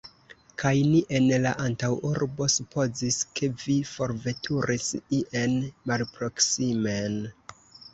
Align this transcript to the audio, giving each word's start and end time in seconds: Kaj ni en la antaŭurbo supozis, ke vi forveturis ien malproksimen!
Kaj 0.61 0.69
ni 0.93 1.01
en 1.19 1.27
la 1.43 1.51
antaŭurbo 1.65 2.49
supozis, 2.55 3.21
ke 3.37 3.53
vi 3.67 3.79
forveturis 3.93 4.93
ien 5.23 5.59
malproksimen! 5.95 7.25